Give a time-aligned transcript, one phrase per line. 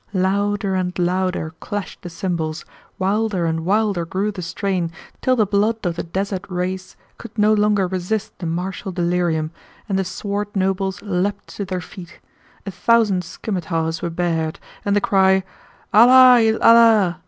[0.13, 2.65] Louder and louder clashed the cymbals,
[2.97, 7.53] wilder and wilder grew the strain, till the blood of the desert race could no
[7.53, 9.51] longer resist the martial delirium,
[9.87, 12.19] and the swart nobles leaped to their feet;
[12.65, 15.43] a thousand scimetars were bared, and the cry,
[15.93, 17.19] "Allah il Allah!"